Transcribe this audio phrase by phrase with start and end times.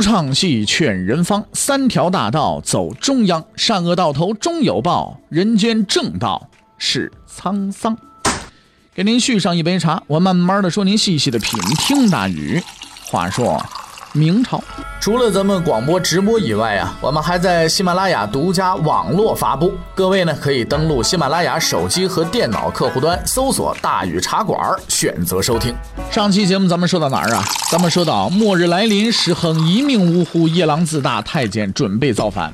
[0.00, 7.96] 唱戏劝人方，三条大道走中央，善恶到头终有报，人间正道是沧桑。
[8.94, 11.58] 给您续上一杯茶，我慢慢的说，您细细的品。
[11.78, 12.60] 听大雨，
[13.06, 13.64] 话说。
[14.14, 14.62] 明朝，
[15.00, 19.74] 除了咱们广播直播以外啊，我们还在喜马拉雅独家网络发布。
[19.94, 24.58] 各位呢，可以登录喜马拉雅手机和电脑客户端，搜索“大禹茶馆”，
[24.88, 25.74] 选择收听。
[26.10, 27.44] 上期节目咱们说到哪儿啊？
[27.70, 32.52] 咱们说到末日来临，石亨一命呜呼，夜郎自大，太监准备造反。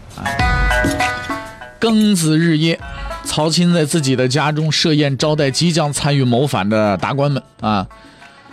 [1.81, 2.81] 庚子日夜，
[3.25, 7.87] 曹钦在自己的家中设宴招待即将参与谋反的达官们啊。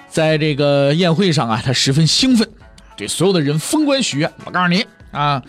[0.09, 2.48] 在这个宴会上啊，他十分兴奋。
[3.02, 5.41] 给所有的人封官许愿，我告诉你啊，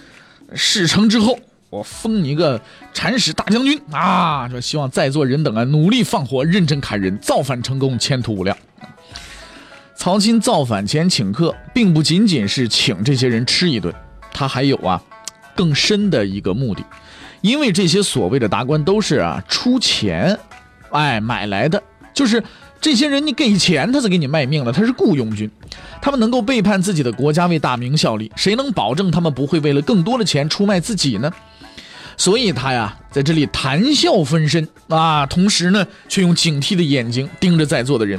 [0.54, 2.58] 事成之后，我封你一个
[2.94, 4.48] 铲屎大将军啊！
[4.48, 8.56] 说希望在座人等啊努力放火，认真砍人，造反成功，前途无量。
[9.94, 13.94] 曹钦造反前请客，并不仅仅是请这些人吃一顿，
[14.32, 15.02] 他还有啊
[15.54, 16.82] 更深的一个目的，
[17.42, 20.40] 因为这些所谓的达官都是啊出钱，
[20.90, 21.82] 哎买来的，
[22.14, 22.42] 就是。
[22.82, 24.72] 这些人，你给钱，他才给你卖命了。
[24.72, 25.48] 他是雇佣军，
[26.02, 28.30] 他们能够背叛自己的国家，为大明效力。
[28.34, 31.30] 谁能保证他们不会为了更多的钱出卖自己呢？
[32.16, 38.18] 所以，他呀，在这里谈笑风生啊，同时呢，却用警惕的眼睛盯着在座的人，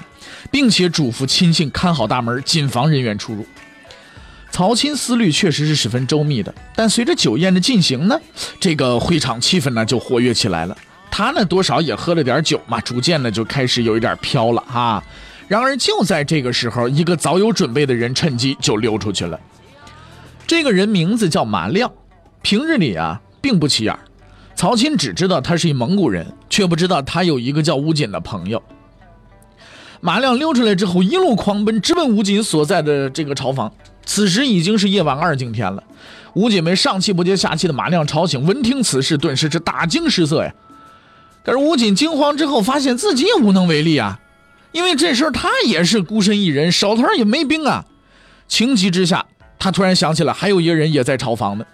[0.50, 3.46] 并且嘱咐亲信看好大门，谨防人员出入。
[4.50, 8.18] 曹钦思虑确实是十分周密的，但随着酒宴的进行呢，
[8.62, 10.78] 这个会场气氛呢就活跃起来了。
[11.16, 15.04] 他呢，多少也喝了点酒嘛，逐渐呢就开始有一点飘了哈。
[15.48, 19.40] 然而就在这个时候，一个早有准备的人趁机就溜出去了。
[20.48, 21.92] 这个人名字叫马亮，
[22.42, 23.96] 平日里啊并不起眼。
[24.56, 28.60] 曹钦只知道他是一蒙古人，却不知道他有一个叫吴锦的朋友。
[30.02, 33.72] 马亮溜出来之后，一路狂奔，直奔吴锦所在的这个朝房。
[34.04, 35.84] 此时已经是夜晚二更天了。
[36.34, 40.52] 吴锦被上气不接下气的马亮吵醒，闻听此事，顿时是大惊失色呀。
[41.44, 44.20] 可是武警惊慌之后，发现自己也无能为力啊，
[44.72, 47.86] 因为这时候他也是孤身一人，手头也没兵啊。
[48.48, 49.26] 情急之下，
[49.60, 51.66] 他突然想起来还有一个人也在朝房呢，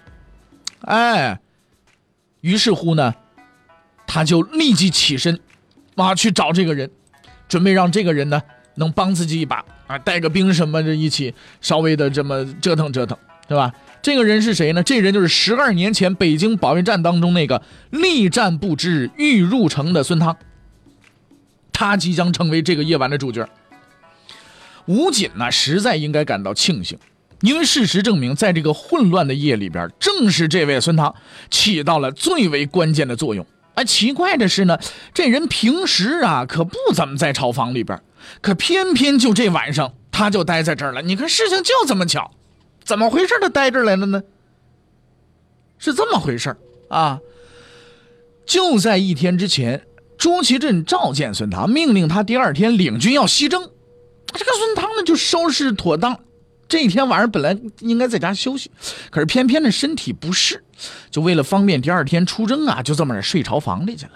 [0.80, 1.40] 哎，
[2.40, 3.14] 于是乎呢，
[4.06, 5.38] 他就立即起身，
[5.94, 6.90] 啊，去找这个人，
[7.48, 8.40] 准备让这个人呢
[8.76, 13.16] 能帮自己一把啊，带个兵什么的，一起稍微的这么折腾折腾，
[13.50, 13.74] 对吧？
[14.00, 14.80] 这个人是谁呢？
[14.80, 20.36] 这人就是十二年前北京保卫战当中那个力战不支、欲入城的孙汤。
[21.72, 23.44] 他即将成为这个夜晚的主角。
[24.86, 26.96] 吴瑾呢，实在应该感到庆幸，
[27.40, 31.12] 因为事实证明，在这个混乱的夜里边，正是这位孙汤
[31.50, 33.44] 起到了最为关键的作用。
[33.74, 34.78] 哎，奇怪的是呢，
[35.12, 38.00] 这人平时啊可不怎么在朝房里边，
[38.40, 41.02] 可偏偏就这晚上他就待在这儿了。
[41.02, 42.30] 你看，事情就这么巧。
[42.90, 43.34] 怎么回事？
[43.40, 44.20] 他待这来了呢？
[45.78, 46.56] 是这么回事
[46.88, 47.20] 啊！
[48.44, 49.86] 就在一天之前，
[50.18, 53.62] 朱祁镇召见孙唐，命令他第二天领军要西征。
[54.26, 56.18] 这个孙唐呢，就收拾妥当。
[56.68, 58.72] 这一天晚上本来应该在家休息，
[59.08, 60.64] 可是偏偏的身体不适，
[61.12, 64.12] 就为了方便第二天出征啊，就这么着睡朝房里去了。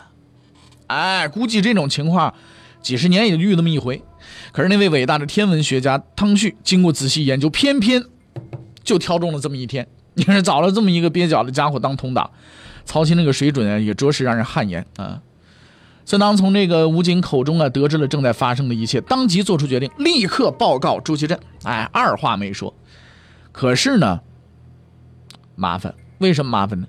[0.88, 2.34] 哎，估计这种情况
[2.82, 4.02] 几十年也就遇那么一回。
[4.52, 8.04] 可是那位伟大的天文学家汤旭经过仔细研究，偏偏。
[8.84, 12.30] 就挑中了这么一天， 你看找了这么一个蹩脚的家伙当同党，
[12.84, 15.20] 曹钦那个水准，也着实让人汗颜啊。
[16.04, 21.40] 孙当从这个吴景口中啊得知了正在发生的一切，当即做出决定，立刻报告朱祁镇。
[21.64, 22.74] 哎，二话没说。
[23.52, 24.20] 可是呢，
[25.56, 26.86] 麻烦，为什么麻烦呢？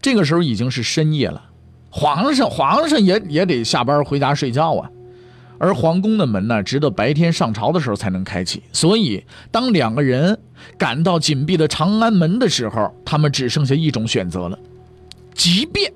[0.00, 1.50] 这个时候已经是深夜了，
[1.90, 4.90] 皇上皇上也也得下班回家睡觉啊。
[5.64, 8.62] 而皇宫的门呢，直到白天上朝的时候才能开启。
[8.70, 10.38] 所以，当两个人
[10.76, 14.58] 赶到紧闭的长安门的时候，他们只剩下一种选择了：
[15.32, 15.90] 即便。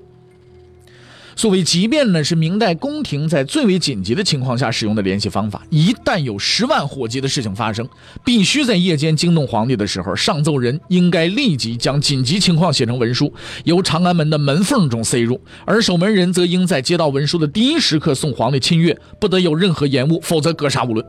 [1.39, 5.63] 所谓急便呢，是明代宫廷在最为紧急的情况下使用的联系方法。
[5.69, 7.87] 一旦有十万火急的事情发生，
[8.25, 13.33] 必须在夜间惊动皇帝的时候，上奏人应该立即将紧急情况写成文书，
[13.63, 21.05] 由长安门的门缝中塞入，而守门人则应在接到文书的第一时刻送皇帝亲阅，不得有任何延误，否则格杀勿论。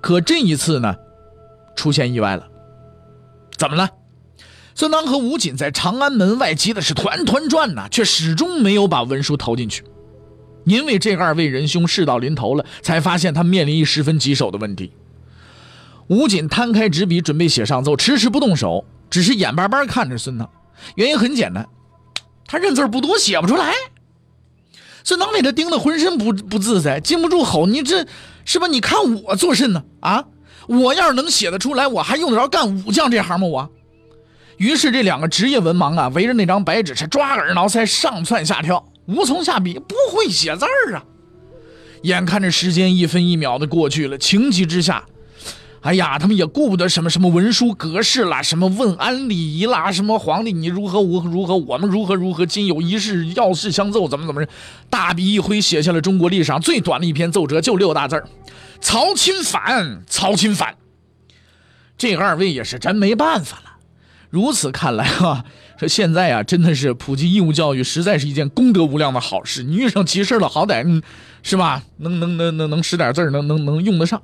[0.00, 0.96] 可这一次呢，
[1.76, 2.46] 出现意外了，
[3.58, 3.86] 怎么了？
[4.80, 9.84] 孙当和吴瑾在长安门外急的是团团转呐，却始终没有把文书投进去。
[10.64, 14.90] 因为这二位仁兄事到临头了，才发现他面临一十分棘手的问题。
[16.08, 20.48] 吴瑾摊开纸笔准备写上奏，迟迟不动手，只是眼巴巴看着孙当。
[20.94, 21.68] 原因很简单，
[22.46, 23.74] 他认字不多，写不出来。
[25.04, 28.06] 孙当被他盯得浑身不不自在，禁不住吼：“你这
[28.46, 28.66] 是吧？
[28.66, 29.84] 你看我做甚呢？
[30.00, 30.24] 啊！
[30.68, 33.46] 我要是能写得出来，我还用得着干武将这行吗？
[33.46, 33.70] 我。
[34.60, 41.02] 于是这两个职业文盲啊，围着那张白纸是抓耳挠腮，上蹿下跳，无从下笔，不会写字儿啊。
[42.02, 45.02] 眼看着时间一分一秒的过去了，情急之下。
[45.80, 54.52] 哎呀，他们也顾不得什么什么文书格式啦，什么问安礼仪啦，什么皇帝你如何如何如何，我们如何如何，今有一事要事相奏，怎么怎么着，
[54.90, 58.22] 大笔一挥写下了中国历史上最短的一篇奏折，就六大字
[58.82, 60.74] 曹钦反，曹钦反。
[61.96, 63.69] 这二位也是真没办法了。
[64.30, 65.44] 如此看来啊，
[65.78, 69.64] 说现在啊，真的是普及义务教育，实在是一件功德无量的好事。
[69.64, 71.02] 你遇上急事了，好歹嗯
[71.42, 74.22] 是吧，能能能能能识点字能能能用得上。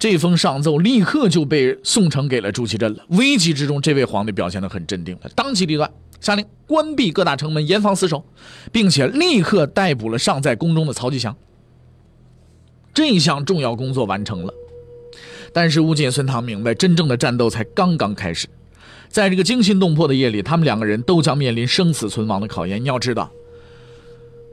[0.00, 3.04] 这封上奏立刻就被宋城给了朱祁镇了。
[3.08, 5.90] 危急之中，这位皇帝表现得很镇定，他当机立断，
[6.20, 8.24] 下令关闭各大城门，严防死守，
[8.72, 11.36] 并且立刻逮捕了尚在宫中的曹吉祥。
[12.94, 14.52] 这项重要工作完成了，
[15.52, 18.48] 但是吴景孙唐明白，真正的战斗才刚刚开始。
[19.08, 22.80] 在这个惊心动魄的夜里，他们两个人都将面临生死存亡的考验。
[22.82, 23.30] 你要知道，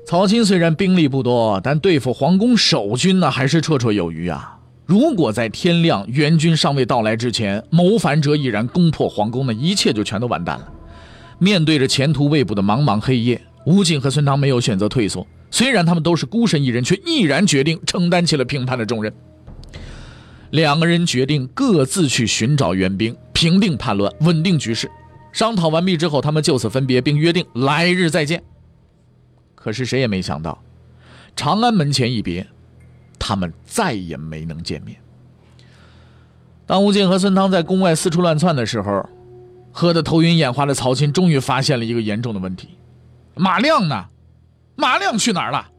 [0.05, 4.57] 曹钦虽然兵力不多，但对付皇宫守军呢，还是绰绰有余啊。
[4.85, 10.71] 如果在天亮、援军尚未到来之前，谋反者已然攻破皇宫，那一切就全都完蛋了。
[11.39, 15.25] 面对着前途未卜的茫茫黑夜，吴景和孙汤没有选择退缩。
[15.51, 19.11] 虽然他们都是孤身一人，却毅然决定承担起了平叛的重任。
[20.51, 24.89] 两个人决定各自去寻找援兵，平定叛乱，稳定局势。
[25.31, 28.43] 商讨完毕之后，他们就此分别，并约定来日再见。
[29.55, 30.61] 可是谁也没想到，
[31.35, 32.47] 长安门前一别。
[33.17, 34.97] 他们再也没能见面。
[36.67, 39.09] 当吴敬和孙汤在宫外四处乱窜的时候，
[39.71, 42.69] 喝得头晕眼花的曹钦终于发现了一个严重的问题：
[43.33, 44.05] 马亮呢？
[44.75, 45.69] 马亮去哪儿了？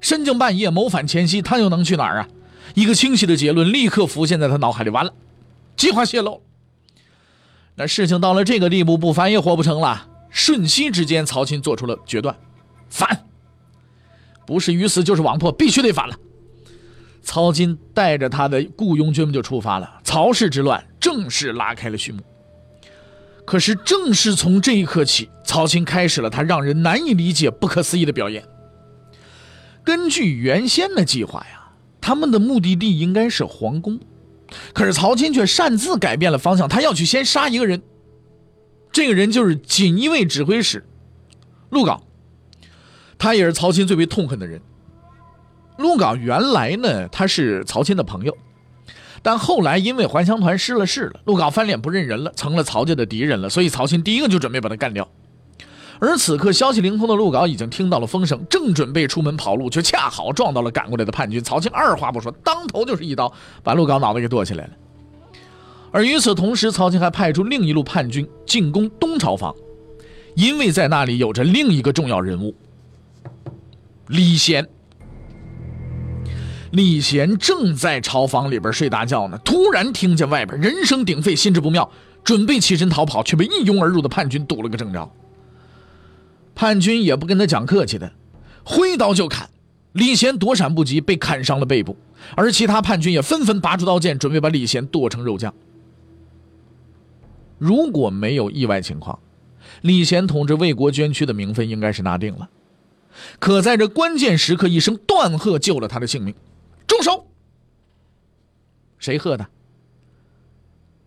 [0.00, 2.28] 深更半夜谋反前夕，他又能去哪儿啊？
[2.74, 4.90] 一个清晰的结论立刻浮现在他脑海里。
[4.90, 5.12] 完了，
[5.76, 6.42] 计划泄露。
[7.74, 10.08] 那事情到了这个地步，不反也活不成了。
[10.30, 12.36] 瞬息之间，曹钦做出了决断：
[12.88, 13.24] 反，
[14.46, 16.16] 不是鱼死就是网破，必须得反了。
[17.22, 22.20] 曹金带着他的雇佣军们就出发了，曹氏之乱正式拉开了序幕。
[23.44, 28.44] 可是，正是从这一刻起，曹钦开始了他让人难以理解、不可思议的表演。
[29.84, 31.55] 根据原先的计划呀，
[32.06, 33.98] 他们的目的地应该是皇宫，
[34.72, 37.82] 可是曹钦却擅自改变了方向，他要去先杀一个人。
[38.92, 40.86] 这个人就是锦衣卫指挥使
[41.68, 41.98] 陆镐，
[43.18, 44.60] 他也是曹钦最为痛恨的人。
[45.78, 48.38] 陆镐原来呢，他是曹钦的朋友，
[49.20, 55.08] 但后来因为还乡团失了势了，陆镐翻脸不认人了，成了曹家的敌人了，所以曹钦第一个就准备把他干掉。
[55.98, 61.42] 而此刻消息灵通的陆稿已经听到了风声，正准备出门跑路，却恰好撞到了赶过来的叛军。
[61.42, 63.32] 曹钦二话不说，当头就是一刀，
[63.62, 64.70] 把陆稿脑袋给剁下来了。
[65.90, 69.54] 而与此同时，曹钦还派出另一路叛军进攻东朝房，
[70.34, 72.54] 因为在那里有着另一个重要人物——
[74.08, 74.68] 李贤。
[76.72, 81.90] 李贤正在朝房里边睡大觉呢，突然听见外边人声鼎沸，心知不妙，
[82.22, 85.10] 准备起身逃跑，却被一拥而入的叛军堵了个正着。
[86.56, 88.10] 叛军也不跟他讲客气的，
[88.64, 89.48] 挥刀就砍，
[89.92, 91.96] 李贤躲闪不及，被砍伤了背部。
[92.34, 95.54] 而其他叛军也纷纷拔出刀剑，准备把李贤剁成肉酱。
[97.58, 99.18] 如果没有意外情况，
[99.82, 102.48] 李贤统治魏国捐躯的名分应该是拿定了。
[103.38, 106.34] 可在这关键时刻，一声断喝救了他的性命。
[106.86, 107.26] 住手！
[108.98, 109.46] 谁喝的？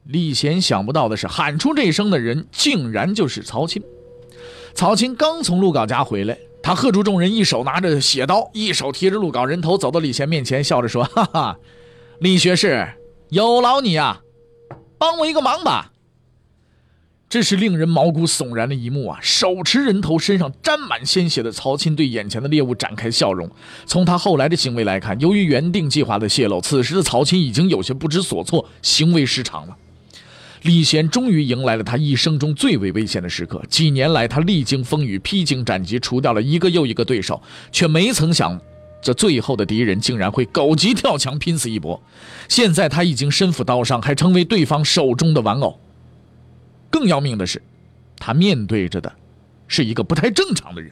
[0.04, 3.82] 李贤想不到的是，喊出这声的人竟然就是曹钦。
[4.74, 11.58] 曹钦刚从陆稿家回来，他喝住众人，一手拿着血刀，一手提着陆稿人头，走到李贤面前，笑着说：“哈哈，
[12.20, 12.88] 李学士，
[13.30, 14.22] 有劳你呀，
[14.98, 15.92] 帮我一个忙吧。”
[17.30, 19.20] 这是令人毛骨悚然的一幕啊！
[19.22, 23.48] 手持人头、身上沾满鲜血的曹钦对眼前的猎物展开笑容。
[23.86, 29.78] 从他后来的行为来看，由于原定计划的泄露，此时的曹钦已经有些不知所措，行为失常了。
[30.64, 33.64] 李贤终于迎来了他一生中最为危险的时刻。
[33.70, 38.60] 几年来，他历经风雨，披荆斩棘，除掉了一个又一个对手，却没曾想，
[39.02, 42.02] 这最后的敌人竟然会狗急跳墙，拼死一搏。
[42.50, 45.80] 现在他已经身负刀伤，还成为对方手中的玩偶。
[46.90, 47.62] 更要命的是，
[48.18, 49.12] 他面对着的
[49.68, 50.92] 是一个不太正常的人。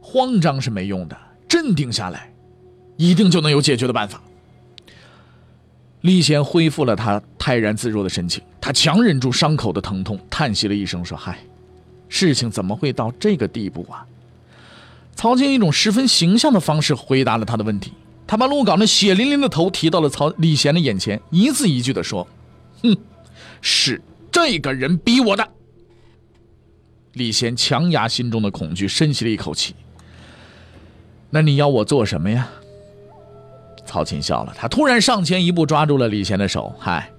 [0.00, 1.16] 慌张是没用的，
[1.48, 2.32] 镇定下来，
[2.96, 4.20] 一定就能有解决的办法。
[6.02, 11.38] 李贤恢复了他泰然自若的神情，他强忍住伤口的疼痛，叹息了一声，说：“嗨，
[12.08, 14.04] 事情怎么会到这个地步啊？”
[15.14, 17.92] 曹金一种十分形象的方式回答了他的问题。
[18.26, 22.26] 他把鹿港那血淋淋的头提到了曹李贤的眼前，一字一句的说
[22.82, 22.96] ：“哼，
[23.60, 25.48] 是这个人逼我的。”
[27.12, 29.74] 李贤强压心中的恐惧，深吸了一口气。
[31.30, 32.48] 那你要我做什么呀？
[33.84, 36.74] 曹琴笑了，他突然上前一步，抓住了李贤的手。
[36.78, 37.10] 嗨，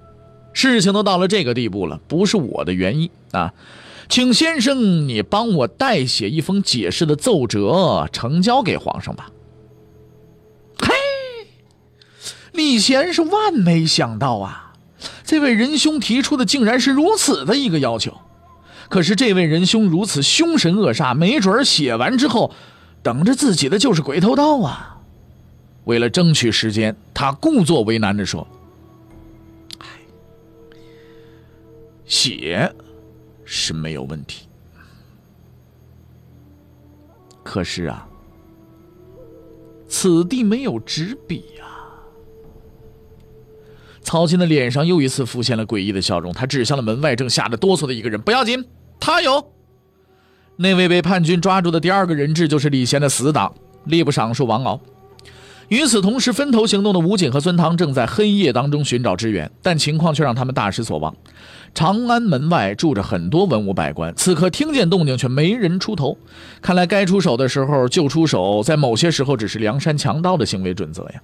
[0.54, 3.54] 事情都到了这个地步了，不是我的原因啊，
[4.10, 9.30] 请先生你帮我代写一封解释的奏折，呈交给皇上吧。
[10.80, 10.94] 嘿，
[12.52, 14.74] 李贤是万没想到啊，
[15.24, 18.14] 这位仁兄提出的竟然是如此的一个要求。
[18.90, 22.54] 可是这位仁兄如此凶神恶煞，没准写完之后，
[23.02, 24.93] 等着自己的就是鬼头刀啊！
[25.86, 28.48] 为了争取时间，他故作为难地说
[32.06, 32.74] ：“写
[33.44, 34.48] 是没有问题，
[37.44, 38.08] 可是啊，
[39.88, 41.66] 此地没有纸笔呀。”
[44.02, 48.64] 曹琴的脸上又一次浮现了诡异的笑容，他指向了门外正吓得哆嗦的一个人：“不要紧。”
[49.00, 49.52] 他有，
[50.56, 53.54] 那位被叛军抓住的第二个人质就是李贤的死党
[53.88, 54.80] 吏部尚书王敖。
[55.74, 61.16] 与此同时，分头行动的吴瑾和孙唐正在黑夜当中寻找支援，但情况却让他们大失所望。
[61.74, 66.16] 长安门外住着很多文武百官，此刻听见动静却没人出头。
[66.62, 71.24] 看来该出手的时候就出手，在某些时候只是梁山强盗的行为准则呀。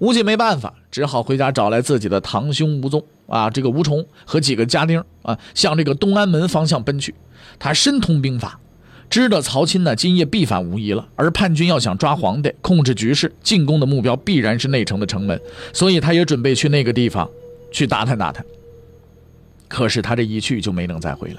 [0.00, 7.14] 吴瑾没办法，只好回家找来自己的堂兄吴宗啊，这个吴崇和几个家丁啊，向这个东安门方向奔去。
[7.60, 8.58] 他深通兵法，
[9.12, 11.06] 知道曹钦呢今夜必反无疑了。
[11.16, 15.38] 而叛军要想抓皇帝、控制局势，进攻的目标必然是内城的城门，
[15.74, 17.28] 所以他也准备去那个地方
[17.70, 18.42] 去打探打探。
[19.68, 21.36] 可是他这一去就没能再回来。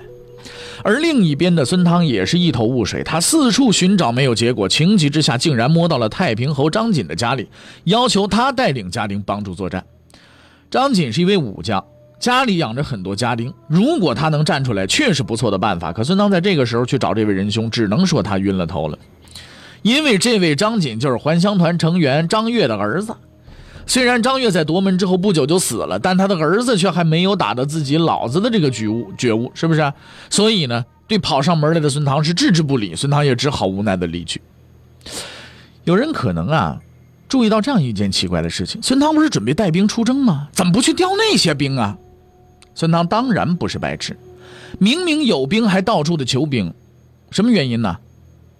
[0.83, 7.47] 而另一边的孙汤也是一头雾水，他四处寻找没有结果，情急之下竟然摸到了太平侯张锦的家里，
[7.85, 9.83] 要求他带领家丁帮助作战。
[10.69, 11.83] 张锦是一位武将，
[12.23, 15.91] 家里养着很多家丁，如果他能站出来，确实不错的办法。
[15.91, 18.97] 可孙汤在这个时候去找这位仁兄，只能说他晕了头了，
[19.81, 23.13] 因为这位张锦就是还乡团成员张悦的儿子。
[23.85, 29.91] 虽然张悦在夺门之后不久就死了，但他的儿子却还没有打到自己老子的这个觉悟，觉悟是不是？
[30.29, 32.95] 所以呢，对跑上门来的孙唐是置之不理。
[32.95, 34.41] 孙唐也只好无奈的离去。
[35.83, 36.79] 有人可能啊，
[37.27, 40.47] 注意到这样一件奇怪的事情：孙唐不是准备带兵出征吗？
[40.53, 41.97] 怎么不去调那些兵啊？
[42.75, 44.17] 孙唐当然不是白痴，
[44.79, 46.73] 明明有兵还到处的求兵，
[47.31, 47.97] 什么原因呢？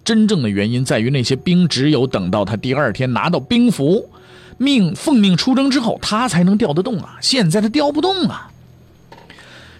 [0.04, 4.10] 真正的原因在于那些兵只有等到他第二天拿到兵符。
[4.58, 7.18] 命奉命出征之后，他才能调得动啊！
[7.20, 8.52] 现在他调不动啊。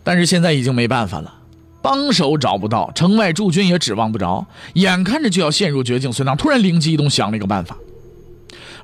[0.04, 1.32] 但是现在已经没办法了，
[1.82, 6.12] 帮手找不到，城外驻军也指望不着，眼看着就要陷入绝境。
[6.12, 7.78] 孙唐突然灵机一动，想了一个办法。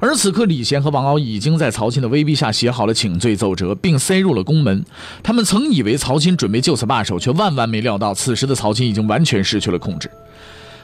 [0.02, 4.86] 而此刻，李贤和王敖已经在曹钦的威逼下写好了请罪奏折，并塞入了宫门。
[5.22, 10.10] 他们曾以为曹钦准备就此罢手，却万万没料到，此时的曹钦已经完全失去了控制。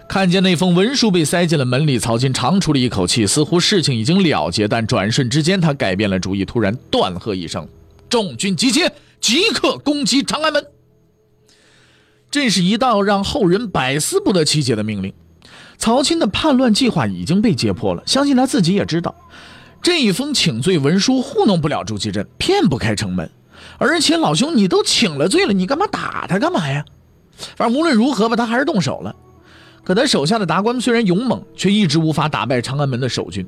[0.08, 4.68] 看见那封文书被塞进了门里，曹钦长出了一口气，似乎事情已经了结。
[4.68, 7.68] 但转瞬之间，他改变了主意，突然断喝一声
[8.10, 8.92] ：“众军集结，
[9.22, 10.64] 即刻攻击长安门！”
[12.30, 15.14] 这是一道让后人百思不得其解的命令。
[15.78, 19.14] 曹钦的叛乱计划已经被揭破了，相信他自己也知道，
[19.82, 23.30] 这一封请罪文书糊弄不了朱祁镇，骗不开城门。
[23.78, 26.84] 而且老兄，你都请了罪了，你干嘛打他干嘛呀？
[27.56, 29.16] 反正无论如何吧，他还是动手了。
[29.84, 33.46] 可他手下的达官虽然勇猛，却一直无法打败长安门的守军。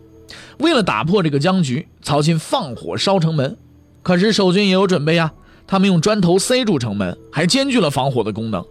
[0.59, 3.57] 为了打破这个僵局，曹钦放火烧城门。
[4.03, 5.31] 可是守军也有准备呀，
[5.65, 8.63] 他们用砖头塞住城门，还兼具了防火的功能。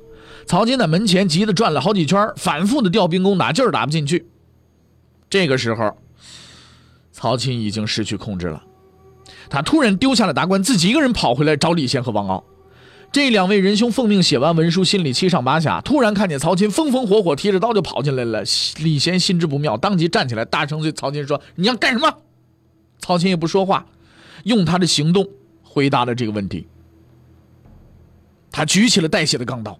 [0.46, 4.26] 曹钦在门前急得转了好几圈，反复的调兵攻打，就是打不进去。
[5.28, 5.96] 这个时候，
[7.12, 8.62] 曹钦已经失去控制了，
[9.50, 12.44] 他突然丢下了达官，自己一个人跑回来找李贤和王敖。
[13.10, 15.80] 这两位仁兄奉命写完文书，心里七上八下。
[15.80, 18.44] 突然看见曹钦风风火火提着刀就跑进来了，
[18.78, 22.12] 李贤心知不妙，当即站起来，大声对曹钦说：“你要干什么？”
[23.00, 23.86] 曹钦也不说话，
[24.44, 25.28] 用他的行动
[25.64, 26.68] 回答了这个问题。
[28.52, 29.78] 他举起了带血的钢刀。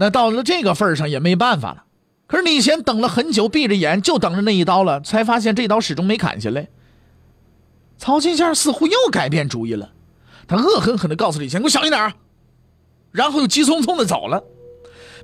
[0.00, 1.84] 那到了这个份上也没办法了。
[2.26, 6.68] 可是李贤等了很久，闭着眼就等着那一刀了，才发现这刀始终没砍下来。
[7.98, 9.92] 曹钦先生似乎又改变主意了。
[10.48, 12.12] 他恶狠狠地告诉李贤：“给我小心点
[13.12, 14.42] 然后又急匆匆地走了。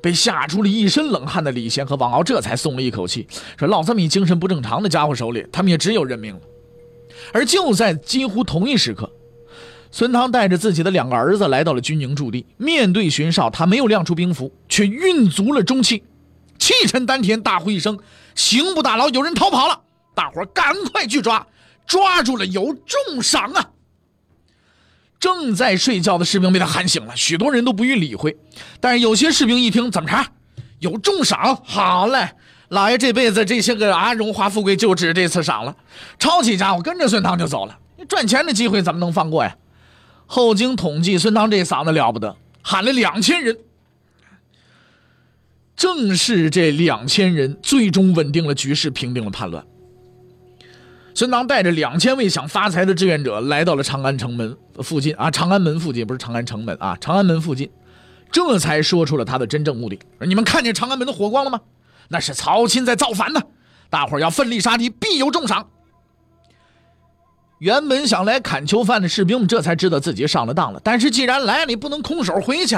[0.03, 3.27] 被吓出了一身冷汗的李贤和王敖这才松了一口气，
[3.59, 6.41] 说：“落这么一精神不正常的家伙手里，他们也只有认命了。”
[7.33, 9.11] 而就在几乎同一时刻，
[9.91, 16.05] 孙汤带着自己的两个儿子来到了军营驻地，面对巡哨，他没有亮出兵符，却运足了中气，
[16.59, 17.99] 气沉丹田，大呼一声
[18.35, 19.81] ：“刑部大牢有人逃跑了！”
[20.15, 21.47] 大伙赶快去抓，
[21.87, 23.71] 抓住了有重赏啊！
[25.19, 28.37] 正在睡觉的士兵被他喊醒了，许多人都不予理会。
[28.81, 30.27] 但是有些士兵一听，怎么着？
[30.81, 31.57] 有重赏？
[31.65, 32.31] 好嘞，
[32.69, 35.75] 老爷这辈子这些个啊荣华富贵就值这次赏了。
[36.19, 37.79] 抄起家伙，跟着孙唐就走了。
[38.09, 39.57] 赚钱的机会怎么能放过呀？
[40.27, 43.57] 后经统计，孙唐这嗓子了不得，喊了两千人。
[45.77, 49.65] 正是这两千人，最终稳定了局势，平定了叛乱。
[51.15, 57.71] 孙唐带着两千位想发财的志愿者来到了长安城门附近啊，长安门附近不是长安城门啊，长安门附近，
[58.33, 59.99] 这才说出了他的真正目的。
[60.21, 61.61] 你们看见长安门的火光了吗？
[62.09, 63.41] 那是曹钦在造反呢！
[63.89, 65.69] 大伙儿要奋力杀敌，必有重赏。
[67.59, 70.81] 原本想来砍囚犯的士兵们这才知道自己上了当了。
[70.85, 72.77] 但是既然来了，你不能空手回去。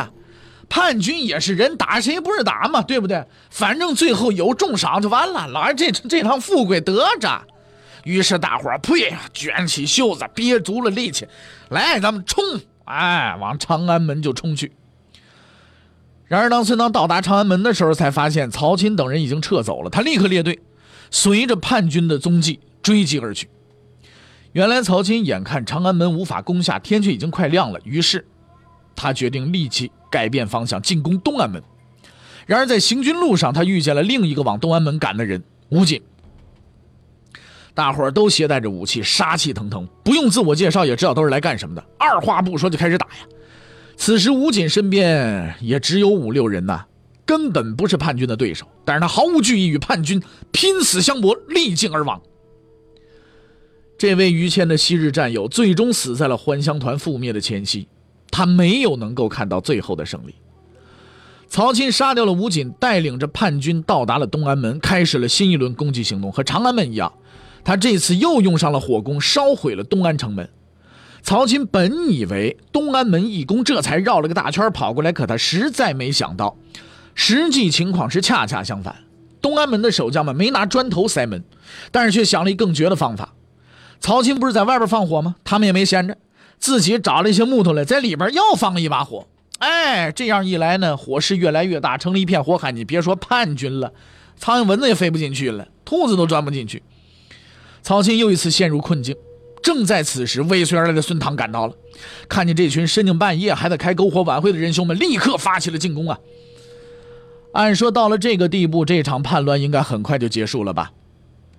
[0.69, 3.25] 叛军也是人，打谁不是打嘛，对不对？
[3.51, 7.43] 反正最后有重赏就完了，老爷这这趟富贵得着。
[8.05, 11.27] 于是大伙儿呸，卷起袖子，憋足了力气，
[11.71, 12.45] 来，咱们冲！
[12.85, 14.73] 哎，往长安门就冲去。
[16.27, 19.89] 然而，当孙唐到达长安门的时候，才发现曹钦等人已经撤走了。
[19.89, 20.61] 他立刻列队，
[21.11, 23.49] 随着叛军的踪迹追击而去。
[24.53, 28.27] 原来，曹钦眼看长安门无法攻下，天却已经快亮了，于是
[28.97, 31.63] 他决定立即改变方向，进攻东安门。
[32.47, 36.01] 然而，在行军路上，他遇见了另一个往东安门赶的人吴瑾。
[37.75, 41.85] 大伙儿都携带着武器，杀气腾腾，不用自我介绍也知道都是来干什么的。
[41.99, 43.29] 二话不说就开始打呀。
[43.97, 46.87] 此时吴瑾身边也只有五六人呐，
[47.27, 48.67] 根本不是叛军的对手。
[48.85, 52.21] 但是他毫无惧意，与叛军拼死相搏，力尽而亡。
[53.99, 57.89] 这位于谦的昔日战友，最终死在了还乡团覆灭的前夕，
[58.31, 60.37] 他没有能够看到最后的胜利。
[61.49, 66.31] 曹钦杀掉了吴瑾，带领着叛军到达了东安门，开始了新一轮攻击行动。
[66.31, 67.13] 和长安门一样。
[67.65, 70.49] 他这次又用上了火攻，烧毁了东安城门。
[71.23, 76.57] 曹钦本以为东安门一攻，这才绕了个大圈跑过来，可他实在没想到，
[77.17, 78.95] 实际情况是恰恰相反。
[79.43, 81.43] 东安门的守将们没拿砖头塞门，
[81.91, 83.35] 但是却想了一更绝的方法。
[84.01, 85.37] 曹钦不是在外边放火吗？
[85.45, 86.17] 他们也没闲着，
[86.59, 89.27] 自己找了一些木头来，在里边又放了一把火。
[89.59, 92.71] 哎，这样一来呢，火势越来越大，成了一片火海。
[92.71, 93.93] 你别说叛军了，
[94.37, 96.83] 苍蝇蚊子也飞不进去了，兔子都钻不进去。
[97.83, 99.17] 曹钦又一次陷入困境，
[99.63, 101.75] 正在此时，尾随而来的孙唐赶到了，
[102.29, 106.19] 看见这群深更半夜还在开篝火晚会的仁兄们，立刻发起了进攻啊！
[107.53, 110.93] 按说到了这个地步，这场叛乱应该很快就结束了吧？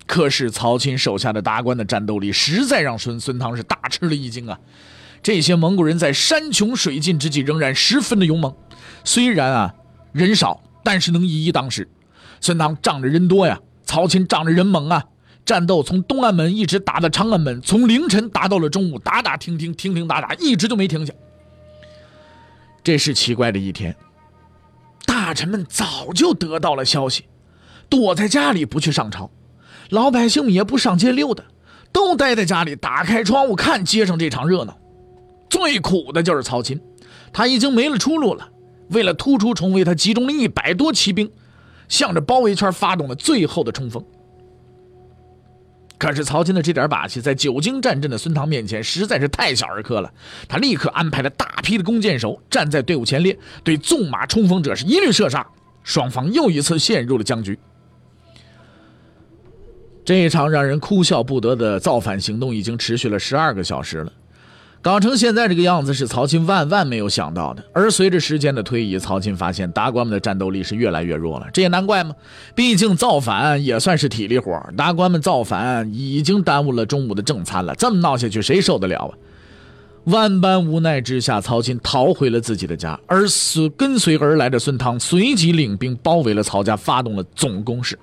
[0.09, 4.59] 可是曹钦手下的达官的战斗力实在让孙孙唐是大吃了一惊啊！
[5.21, 8.51] 这些蒙古人在山穷水尽之际仍然十分的勇猛，
[9.03, 9.75] 虽然啊
[10.11, 11.87] 人少，但是能以一当十。
[12.41, 15.05] 孙唐仗着人多呀，曹钦仗着人猛啊！
[15.45, 21.13] 战斗从东安门一直打到长安门，从凌晨打到了中午，打打停停，停停打打，一直都没停下。
[22.83, 23.95] 这是奇怪的一天。
[25.05, 27.25] 大臣们早就得到了消息，
[27.87, 29.29] 躲在家里不去上朝，
[29.89, 31.43] 老百姓也不上街溜达，
[31.91, 34.77] 都待在家里，打开窗户看街上这场热闹。
[35.49, 36.79] 最苦的就是曹钦，
[37.33, 38.47] 他已经没了出路了。
[38.89, 41.31] 为了突出重围，他集中了一百多骑兵，
[41.87, 44.03] 向着包围圈发动了最后的冲锋。
[45.97, 50.11] 可是曹钦的这点把戏，在久经战阵的孙唐面前实在是太小儿科了。
[50.47, 55.45] 他立刻安排了大批的弓箭手站在队伍前列，对纵马冲锋者是一律射杀。
[55.83, 57.59] 双方又一次陷入了僵局。
[60.09, 64.11] 这一场让人哭笑不得的造反行动已经持续了十二个小时了。
[64.81, 67.63] 搞成现在这个样子是曹钦万万没有想到的。
[67.73, 71.45] 而随着时间的推移，曹钦发现达官们的战斗力是越来越弱了。
[71.53, 72.15] 这也难怪嘛，
[72.55, 74.59] 毕竟造反也算是体力活。
[74.75, 79.13] 达官们造反已经耽误了中午的正餐了，这么闹下去谁受得了啊？
[80.05, 87.95] 万般无奈之下，曹钦逃回了自己的家，而随跟随而来的孙汤随即领兵包围了曹家，发动了总攻势。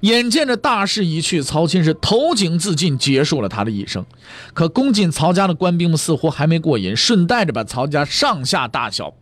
[0.00, 4.04] 眼见着大势已去，曹钦是投井自尽，结束了他的一生。
[4.52, 9.14] 可攻进曹家的官兵们似乎还没过瘾，顺带着把曹家上下大小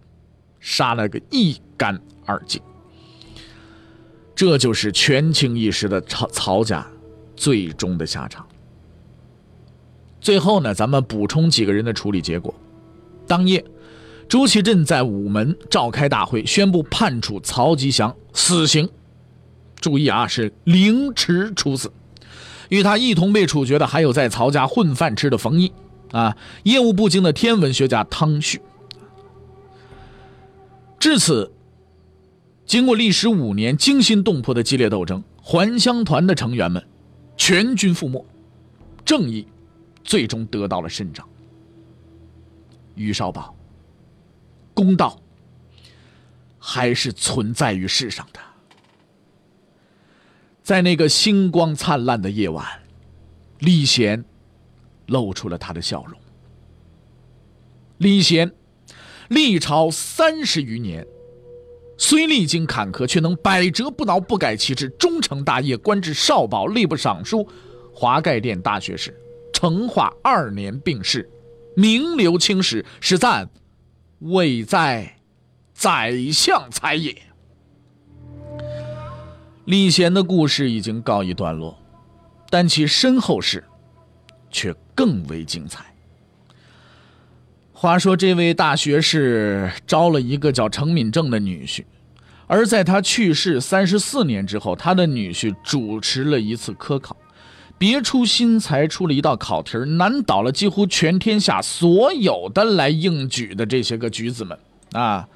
[0.58, 2.60] 杀了个一干二净。
[4.34, 6.84] 这就是权倾一时的曹曹家
[7.36, 8.44] 最终的下场。
[10.20, 12.52] 最后呢，咱们补充几个人的处理结果。
[13.28, 13.64] 当夜，
[14.26, 18.88] 朱祁镇在午门召开大会，宣布判处曹吉祥死刑。
[19.84, 21.92] 注意啊，是凌迟处死。
[22.70, 25.70] 与他一同被处决的还有在曹家混饭吃的冯异
[26.10, 28.62] 啊，业务不精的天文学家汤旭。
[30.98, 31.52] 至此，
[32.64, 36.82] 经过历时五年惊心动魄的激烈斗争，还乡团的成员们
[37.36, 38.24] 全军覆没，
[39.04, 39.46] 正义
[40.02, 41.28] 最终得到了伸张。
[42.94, 43.54] 于少保，
[44.72, 45.20] 公道
[46.58, 48.40] 还是存在于世上的。
[50.64, 52.66] 在那个星光灿烂的夜晚，
[53.58, 54.24] 李贤
[55.08, 56.18] 露出了他的笑容。
[57.98, 58.50] 李贤
[59.28, 61.06] 历朝三十余年，
[61.98, 67.46] 虽历经坎坷，却能百折不挠、不改其志，终成大业，官至少保、吏部尚书、
[67.92, 69.14] 华盖殿大学士。
[69.52, 71.30] 成化二年病逝，
[71.76, 73.50] 名留青史，史赞
[74.20, 75.18] 伟在
[75.74, 77.14] 宰相才也。
[79.64, 81.78] 李贤的故事已经告一段落，
[82.50, 83.64] 但其身后事
[84.50, 85.86] 却更为精彩。
[87.72, 91.82] 话说，这位大学士招了一个叫程敏正的女婿，
[92.46, 97.16] 而在他去世三十四年之后，他的女婿主持了一次科考。
[97.78, 104.56] 别出心裁出了一道考题难倒了几乎全天下所有的来应举的这些个举子们
[104.92, 105.28] 啊！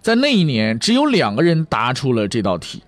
[0.00, 2.82] 在那一年，只有两个人答出了这道题。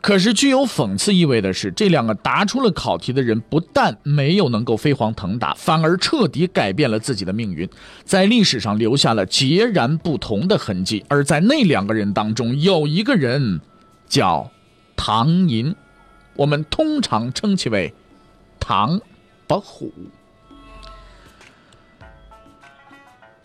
[0.00, 7.68] 可是具有讽刺意味的是，这两个答出了考题的人，不但没有能够飞黄腾达，反而彻底改变了自己的命运，
[8.04, 11.04] 在历史上留下了截然不同的痕迹。
[11.08, 13.60] 而在那两个人当中，有一个人
[14.08, 14.50] 叫
[14.96, 15.74] 唐寅。
[16.34, 17.92] 我们通常称其为
[18.60, 19.00] 唐
[19.48, 19.92] 伯虎。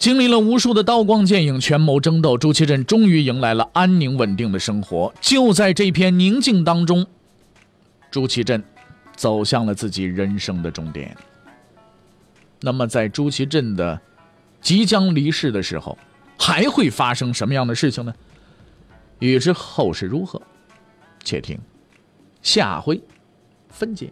[0.04, 5.14] 经历了无数的刀光剑影、权谋争斗，朱祁镇终于迎来了安宁稳定的生活。
[5.22, 7.08] 就在这片宁静当中，
[8.12, 8.62] 朱祁镇
[9.16, 11.16] 走向了自己人生的终点。
[12.60, 13.98] 那么，在朱祁镇的
[14.60, 15.98] 即将离世的时候，
[16.38, 18.14] 还会发生什么样的事情呢？
[19.20, 20.42] 欲知后事如何，
[21.24, 21.58] 且听。
[22.42, 23.02] 下回
[23.70, 24.12] 分解。